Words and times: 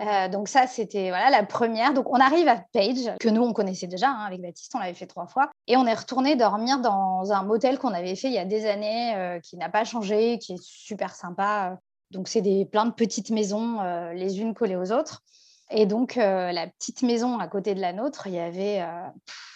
Euh, 0.00 0.28
donc 0.28 0.48
ça, 0.48 0.66
c'était 0.66 1.08
voilà 1.08 1.30
la 1.30 1.44
première. 1.44 1.94
Donc 1.94 2.10
on 2.10 2.20
arrive 2.20 2.48
à 2.48 2.62
Page, 2.72 3.16
que 3.18 3.28
nous 3.28 3.42
on 3.42 3.52
connaissait 3.52 3.86
déjà 3.86 4.10
hein, 4.10 4.24
avec 4.26 4.42
Baptiste, 4.42 4.74
on 4.74 4.78
l'avait 4.78 4.94
fait 4.94 5.06
trois 5.06 5.26
fois, 5.26 5.50
et 5.66 5.76
on 5.76 5.86
est 5.86 5.94
retourné 5.94 6.36
dormir 6.36 6.80
dans 6.80 7.32
un 7.32 7.42
motel 7.42 7.78
qu'on 7.78 7.94
avait 7.94 8.14
fait 8.14 8.28
il 8.28 8.34
y 8.34 8.38
a 8.38 8.44
des 8.44 8.66
années, 8.66 9.14
euh, 9.16 9.40
qui 9.40 9.56
n'a 9.56 9.70
pas 9.70 9.84
changé, 9.84 10.38
qui 10.38 10.54
est 10.54 10.62
super 10.62 11.14
sympa. 11.14 11.78
Donc 12.10 12.28
c'est 12.28 12.42
des 12.42 12.66
plein 12.66 12.86
de 12.86 12.92
petites 12.92 13.30
maisons, 13.30 13.80
euh, 13.80 14.12
les 14.12 14.40
unes 14.40 14.54
collées 14.54 14.76
aux 14.76 14.92
autres. 14.92 15.22
Et 15.70 15.86
donc 15.86 16.14
la 16.14 16.68
petite 16.68 17.02
maison 17.02 17.40
à 17.40 17.48
côté 17.48 17.74
de 17.74 17.80
la 17.80 17.92
nôtre, 17.92 18.28
il 18.28 18.34
y 18.34 18.38
avait, 18.38 18.86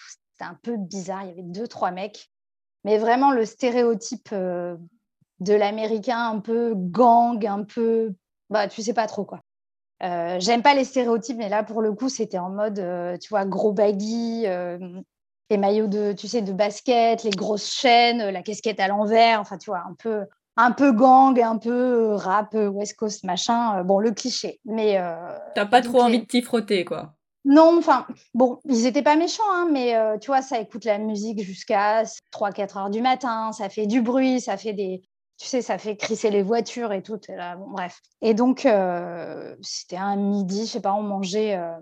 c'était 0.09 0.45
un 0.45 0.59
peu 0.61 0.77
bizarre, 0.77 1.23
il 1.23 1.29
y 1.29 1.31
avait 1.31 1.45
deux 1.45 1.69
trois 1.69 1.93
mecs, 1.93 2.29
mais 2.83 2.99
vraiment 2.99 3.31
le 3.31 3.45
stéréotype 3.45 4.35
de 4.35 4.79
l'américain 5.55 6.31
un 6.31 6.41
peu 6.41 6.75
gang, 6.75 7.47
un 7.47 7.63
peu, 7.63 8.13
bah 8.49 8.67
tu 8.67 8.83
sais 8.83 8.93
pas 8.93 9.07
trop 9.07 9.25
quoi. 9.25 9.41
Euh, 10.03 10.37
j'aime 10.41 10.63
pas 10.63 10.75
les 10.75 10.85
stéréotypes, 10.85 11.37
mais 11.37 11.49
là, 11.49 11.63
pour 11.63 11.83
le 11.83 11.93
coup, 11.93 12.09
c'était 12.09 12.39
en 12.39 12.51
mode, 12.51 12.79
euh, 12.79 13.19
tu 13.19 13.29
vois, 13.29 13.45
gros 13.45 13.73
baggy, 13.73 14.45
euh, 14.47 14.79
les 15.51 15.59
maillots 15.59 15.89
de, 15.89 16.13
tu 16.13 16.27
sais, 16.27 16.43
de 16.43 16.53
basket, 16.53 17.23
les 17.23 17.31
grosses 17.31 17.71
chaînes, 17.71 18.31
la 18.31 18.43
casquette 18.43 18.81
à 18.81 18.89
l'envers, 18.89 19.41
enfin, 19.41 19.59
tu 19.59 19.71
vois, 19.71 19.83
un 19.87 19.95
peu, 19.95 20.25
un 20.57 20.73
peu 20.73 20.93
gang, 20.93 21.39
un 21.41 21.59
peu 21.59 22.15
rap, 22.15 22.55
West 22.55 22.97
Coast, 22.97 23.25
machin. 23.25 23.83
bon, 23.85 23.99
le 23.99 24.13
cliché. 24.13 24.61
Mais. 24.65 24.99
T'as 25.55 25.67
pas 25.67 25.83
trop 25.83 26.03
envie 26.03 26.21
de 26.21 26.25
t'y 26.25 26.43
frotter, 26.43 26.85
quoi. 26.85 27.15
Non, 27.45 27.79
enfin, 27.79 28.07
bon, 28.35 28.61
ils 28.67 28.87
étaient 28.87 29.03
pas 29.03 29.17
méchants, 29.17 29.43
hein, 29.51 29.69
mais 29.73 29.95
tu 30.21 30.29
vois, 30.29 30.43
ça 30.43 30.61
écoute 30.61 30.85
la 30.85 30.99
musique 30.99 31.43
jusqu'à 31.43 32.05
3-4 32.33 32.79
heures 32.79 32.91
du 32.91 33.01
matin, 33.01 33.53
ça 33.53 33.69
fait 33.71 33.87
du 33.87 34.03
bruit, 34.03 34.41
ça 34.41 34.59
fait 34.59 34.75
des, 34.75 35.03
tu 35.41 35.47
sais, 35.47 35.63
ça 35.63 35.79
fait 35.79 35.97
crisser 35.97 36.29
les 36.29 36.43
voitures 36.43 36.93
et 36.93 37.03
tout. 37.03 37.19
là, 37.29 37.57
bon, 37.57 37.71
bref. 37.71 38.03
Et 38.21 38.35
donc, 38.35 38.67
euh, 38.67 39.57
c'était 39.63 39.97
un 39.97 40.17
midi, 40.17 40.67
je 40.67 40.73
sais 40.73 40.81
pas, 40.81 40.93
on 40.93 41.03
mangeait. 41.03 41.57
Euh, 41.57 41.73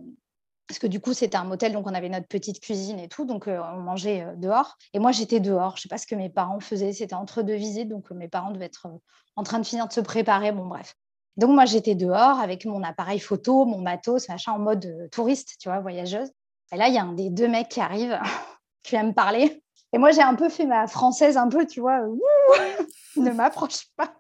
parce 0.69 0.79
que 0.79 0.87
du 0.87 1.01
coup, 1.01 1.13
c'était 1.13 1.37
un 1.37 1.45
motel, 1.45 1.73
donc 1.73 1.87
on 1.89 1.95
avait 1.95 2.09
notre 2.09 2.29
petite 2.29 2.61
cuisine 2.61 3.01
et 3.01 3.09
tout, 3.09 3.25
donc 3.25 3.49
euh, 3.49 3.61
on 3.75 3.81
mangeait 3.81 4.25
dehors. 4.37 4.77
Et 4.95 5.01
moi, 5.01 5.11
j'étais 5.11 5.41
dehors. 5.41 5.77
Je 5.77 5.83
sais 5.83 5.89
pas 5.89 5.99
ce 5.99 6.07
que 6.07 6.15
mes 6.15 6.31
parents 6.31 6.61
faisaient. 6.61 6.93
C'était 6.93 7.17
entre 7.17 7.43
deux 7.43 7.57
visites, 7.57 7.89
donc 7.89 8.09
mes 8.13 8.29
parents 8.29 8.53
devaient 8.53 8.67
être 8.67 8.87
en 9.35 9.43
train 9.43 9.59
de 9.59 9.67
finir 9.67 9.89
de 9.89 9.93
se 9.93 10.01
préparer. 10.01 10.53
Bon, 10.53 10.67
bref. 10.67 10.95
Donc 11.37 11.51
moi, 11.51 11.65
j'étais 11.65 11.97
dehors 11.97 12.39
avec 12.39 12.65
mon 12.65 12.85
appareil 12.85 13.19
photo, 13.19 13.65
mon 13.65 13.81
matos, 13.81 14.29
machin, 14.29 14.53
en 14.53 14.61
mode 14.61 15.09
touriste, 15.11 15.57
tu 15.59 15.69
vois, 15.69 15.81
voyageuse. 15.81 16.31
Et 16.71 16.77
là, 16.77 16.87
il 16.87 16.95
y 16.95 16.99
a 16.99 17.03
un 17.03 17.13
des 17.13 17.31
deux 17.31 17.49
mecs 17.49 17.71
qui 17.71 17.81
arrive, 17.81 18.21
qui 18.85 18.91
vient 18.91 19.05
me 19.05 19.15
parler. 19.15 19.65
Et 19.93 19.99
moi, 19.99 20.11
j'ai 20.13 20.23
un 20.23 20.35
peu 20.35 20.49
fait 20.49 20.67
ma 20.67 20.87
française, 20.87 21.37
un 21.37 21.49
peu, 21.49 21.67
tu 21.67 21.81
vois, 21.81 22.01
ne 23.17 23.31
m'approche 23.31 23.87
pas, 23.97 24.15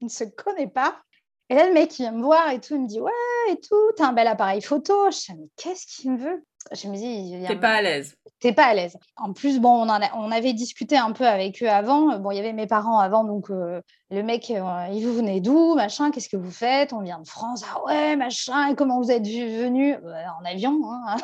ne 0.00 0.08
se 0.08 0.24
connaît 0.24 0.68
pas. 0.68 0.96
Et 1.48 1.54
là, 1.54 1.66
le 1.68 1.74
mec, 1.74 1.98
il 1.98 2.02
vient 2.02 2.12
me 2.12 2.22
voir 2.22 2.50
et 2.50 2.60
tout, 2.60 2.74
il 2.74 2.82
me 2.82 2.88
dit, 2.88 3.00
ouais, 3.00 3.12
et 3.50 3.60
tout, 3.60 3.92
t'as 3.96 4.06
un 4.06 4.12
bel 4.12 4.26
appareil 4.26 4.62
photo. 4.62 5.10
Je 5.10 5.18
dis, 5.18 5.38
mais 5.38 5.48
qu'est-ce 5.56 5.86
qu'il 5.86 6.12
me 6.12 6.16
veut? 6.16 6.44
Je 6.72 6.88
me 6.88 6.96
dis, 6.96 7.44
t'es 7.46 7.56
pas 7.56 7.74
à 7.74 7.82
l'aise. 7.82 8.14
T'es 8.40 8.52
pas 8.52 8.66
à 8.66 8.74
l'aise. 8.74 8.96
En 9.16 9.32
plus, 9.32 9.60
bon, 9.60 9.68
on, 9.68 9.88
en 9.88 10.00
on 10.14 10.30
avait 10.30 10.52
discuté 10.52 10.96
un 10.96 11.12
peu 11.12 11.26
avec 11.26 11.62
eux 11.62 11.68
avant. 11.68 12.18
Bon, 12.20 12.30
il 12.30 12.36
y 12.36 12.40
avait 12.40 12.52
mes 12.52 12.66
parents 12.66 12.98
avant, 12.98 13.24
donc 13.24 13.50
euh, 13.50 13.82
le 14.10 14.22
mec, 14.22 14.50
euh, 14.50 14.86
il 14.92 15.04
vous 15.04 15.12
venez 15.12 15.40
d'où, 15.40 15.74
machin, 15.74 16.10
qu'est-ce 16.10 16.28
que 16.28 16.36
vous 16.36 16.50
faites? 16.50 16.92
On 16.92 17.00
vient 17.00 17.20
de 17.20 17.28
France, 17.28 17.64
ah 17.70 17.84
ouais, 17.84 18.16
machin, 18.16 18.74
comment 18.74 19.00
vous 19.00 19.10
êtes 19.10 19.26
venu? 19.26 19.96
Bah, 20.02 20.36
En 20.40 20.44
avion. 20.44 20.80
Hein. 20.90 21.16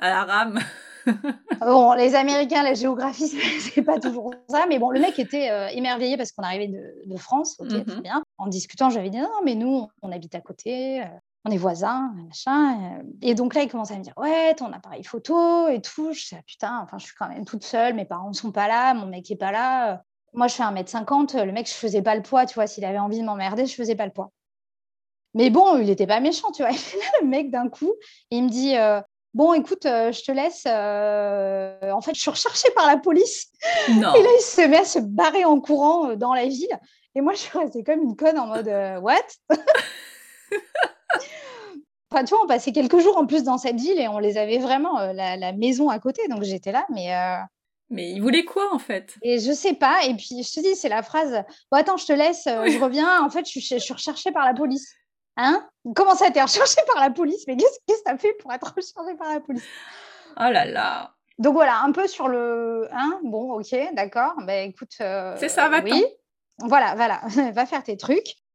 à 0.00 0.10
la 0.10 0.24
rame. 0.24 0.60
bon, 1.60 1.92
les 1.94 2.14
Américains, 2.14 2.62
la 2.62 2.74
géographie, 2.74 3.28
c'est 3.60 3.82
pas 3.82 3.98
toujours 3.98 4.32
ça. 4.48 4.66
Mais 4.68 4.78
bon, 4.78 4.90
le 4.90 5.00
mec 5.00 5.18
était 5.18 5.50
euh, 5.50 5.68
émerveillé 5.68 6.16
parce 6.16 6.32
qu'on 6.32 6.42
arrivait 6.42 6.68
de, 6.68 7.16
France. 7.16 7.56
Ok, 7.60 7.68
très 7.68 7.94
mhm. 7.94 8.02
bien. 8.02 8.22
En 8.38 8.46
discutant, 8.48 8.90
j'avais 8.90 9.10
dit 9.10 9.18
non, 9.18 9.28
mais 9.44 9.54
nous, 9.54 9.88
on 10.02 10.12
habite 10.12 10.34
à 10.34 10.40
côté. 10.40 11.02
Euh, 11.02 11.06
on 11.46 11.50
est 11.50 11.58
voisins, 11.58 12.12
machin. 12.26 12.98
Euh. 12.98 13.02
Et 13.22 13.34
donc 13.34 13.54
là, 13.54 13.62
il 13.62 13.70
commence 13.70 13.90
à 13.90 13.96
me 13.96 14.02
dire 14.02 14.14
Ouais, 14.16 14.54
ton 14.54 14.72
appareil 14.72 15.04
photo 15.04 15.68
et 15.68 15.80
tout. 15.80 16.12
Je 16.12 16.20
dis 16.20 16.34
ah, 16.34 16.42
Putain, 16.46 16.80
enfin, 16.82 16.98
je 16.98 17.04
suis 17.04 17.14
quand 17.18 17.28
même 17.28 17.44
toute 17.44 17.64
seule. 17.64 17.94
Mes 17.94 18.06
parents 18.06 18.28
ne 18.28 18.34
sont 18.34 18.52
pas 18.52 18.66
là. 18.66 18.94
Mon 18.94 19.06
mec 19.06 19.28
n'est 19.28 19.36
pas 19.36 19.52
là. 19.52 20.02
Moi, 20.32 20.48
je 20.48 20.54
fais 20.54 20.62
1m50. 20.62 21.44
Le 21.44 21.52
mec, 21.52 21.68
je 21.68 21.74
faisais 21.74 22.02
pas 22.02 22.16
le 22.16 22.22
poids. 22.22 22.46
Tu 22.46 22.54
vois, 22.54 22.66
s'il 22.66 22.84
avait 22.84 22.98
envie 22.98 23.20
de 23.20 23.24
m'emmerder, 23.24 23.66
je 23.66 23.74
faisais 23.74 23.94
pas 23.94 24.06
le 24.06 24.12
poids. 24.12 24.30
Mais 25.34 25.50
bon, 25.50 25.78
il 25.78 25.86
n'était 25.86 26.06
pas 26.06 26.20
méchant, 26.20 26.50
tu 26.52 26.62
vois. 26.62 26.70
Et 26.72 26.98
là, 26.98 27.06
le 27.20 27.26
mec, 27.26 27.50
d'un 27.50 27.68
coup, 27.68 27.92
il 28.30 28.44
me 28.44 28.48
dit 28.48 28.74
Bon, 29.34 29.52
écoute, 29.52 29.84
euh, 29.84 30.12
je 30.12 30.22
te 30.22 30.30
laisse. 30.30 30.62
Euh, 30.66 31.90
en 31.90 32.00
fait, 32.00 32.14
je 32.14 32.20
suis 32.20 32.30
recherchée 32.30 32.68
par 32.76 32.86
la 32.86 32.96
police. 32.96 33.50
Non. 33.88 34.14
Et 34.14 34.22
là, 34.22 34.28
il 34.38 34.42
se 34.42 34.60
met 34.68 34.78
à 34.78 34.84
se 34.84 35.00
barrer 35.00 35.44
en 35.44 35.60
courant 35.60 36.10
euh, 36.10 36.16
dans 36.16 36.32
la 36.32 36.46
ville. 36.46 36.78
Et 37.16 37.20
moi, 37.20 37.32
je 37.34 37.40
suis 37.40 37.58
restée 37.58 37.82
comme 37.82 38.00
une 38.00 38.16
conne 38.16 38.38
en 38.38 38.46
mode 38.46 38.68
What? 39.02 39.16
Enfin, 42.12 42.24
tu 42.24 42.32
vois, 42.32 42.44
on 42.44 42.46
passait 42.46 42.70
quelques 42.70 43.00
jours 43.00 43.16
en 43.16 43.26
plus 43.26 43.42
dans 43.42 43.58
cette 43.58 43.80
ville 43.80 43.98
et 43.98 44.06
on 44.06 44.20
les 44.20 44.38
avait 44.38 44.58
vraiment 44.58 45.00
la, 45.12 45.52
maison 45.52 45.88
à 45.88 45.98
côté. 45.98 46.28
Donc 46.28 46.44
j'étais 46.44 46.70
là, 46.70 46.86
mais. 46.88 47.12
Mais 47.90 48.12
il 48.12 48.20
voulait 48.20 48.44
quoi 48.44 48.72
en 48.72 48.78
fait? 48.78 49.16
Et 49.22 49.40
je 49.40 49.50
sais 49.50 49.74
pas. 49.74 50.04
Et 50.04 50.14
puis 50.14 50.44
je 50.44 50.52
te 50.52 50.60
dis, 50.60 50.76
c'est 50.76 50.88
la 50.88 51.02
phrase 51.02 51.42
Bon, 51.72 51.78
attends, 51.78 51.96
je 51.96 52.06
te 52.06 52.12
laisse, 52.12 52.44
je 52.44 52.80
reviens. 52.80 53.20
En 53.20 53.30
fait, 53.30 53.44
je 53.46 53.50
suis, 53.50 53.60
je 53.60 53.78
suis 53.78 53.92
recherchée 53.92 54.30
par 54.30 54.44
la 54.44 54.54
police. 54.54 54.94
Hein? 55.36 55.68
Comment 55.94 56.14
ça 56.14 56.26
a 56.26 56.28
été 56.28 56.40
recherché 56.40 56.80
par 56.92 57.02
la 57.02 57.10
police 57.10 57.44
Mais 57.46 57.56
qu'est-ce 57.56 57.78
que 57.88 58.00
ça 58.06 58.16
fait 58.16 58.32
pour 58.34 58.52
être 58.52 58.74
recherché 58.74 59.16
par 59.16 59.32
la 59.32 59.40
police? 59.40 59.64
Oh 60.36 60.50
là 60.50 60.64
là 60.64 61.14
Donc 61.38 61.54
voilà, 61.54 61.80
un 61.82 61.92
peu 61.92 62.06
sur 62.06 62.28
le. 62.28 62.88
Hein 62.92 63.20
bon, 63.22 63.52
ok, 63.58 63.74
d'accord. 63.94 64.34
Ben 64.46 64.70
écoute. 64.70 64.92
Euh, 65.00 65.34
c'est 65.38 65.48
ça, 65.48 65.68
va 65.68 65.80
Oui. 65.80 66.04
Voilà, 66.58 66.94
voilà. 66.94 67.20
va 67.52 67.66
faire 67.66 67.82
tes 67.82 67.96
trucs. 67.96 68.36